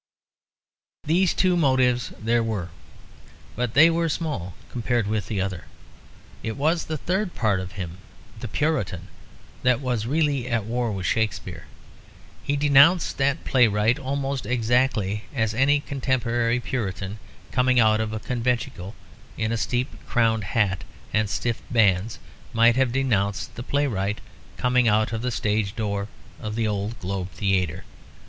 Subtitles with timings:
[1.03, 2.69] These two motives there were,
[3.55, 5.65] but they were small compared with the other.
[6.41, 7.99] It was the third part of him,
[8.39, 9.09] the Puritan,
[9.61, 11.67] that was really at war with Shakespeare.
[12.41, 17.19] He denounced that playwright almost exactly as any contemporary Puritan
[17.51, 18.95] coming out of a conventicle
[19.37, 20.83] in a steeple crowned hat
[21.13, 22.17] and stiff bands
[22.53, 24.19] might have denounced the playwright
[24.57, 26.07] coming out of the stage door
[26.39, 27.83] of the old Globe Theatre.